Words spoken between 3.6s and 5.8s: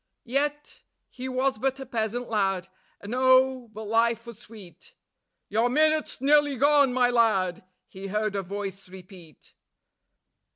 but life was sweet.... "Your